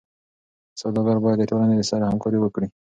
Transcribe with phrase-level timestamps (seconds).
[0.81, 2.67] سوداګر باید د ټولنې سره همکاري وکړي.